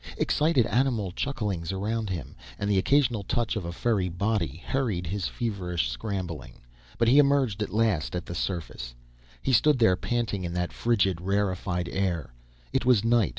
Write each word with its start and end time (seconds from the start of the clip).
Excited 0.17 0.65
animal 0.65 1.11
chucklings 1.11 1.71
around 1.71 2.09
him, 2.09 2.35
and 2.57 2.67
the 2.67 2.79
occasional 2.79 3.21
touch 3.21 3.55
of 3.55 3.65
a 3.65 3.71
furry 3.71 4.09
body, 4.09 4.63
hurried 4.65 5.05
his 5.05 5.27
feverish 5.27 5.91
scrambling. 5.91 6.53
But 6.97 7.07
he 7.07 7.19
emerged 7.19 7.61
at 7.61 7.69
last 7.71 8.15
at 8.15 8.25
the 8.25 8.33
surface. 8.33 8.95
He 9.43 9.53
stood 9.53 9.77
there 9.77 9.95
panting 9.95 10.43
in 10.43 10.53
that 10.53 10.73
frigid, 10.73 11.21
rarefied 11.21 11.87
air. 11.87 12.33
It 12.73 12.83
was 12.83 13.03
night. 13.03 13.29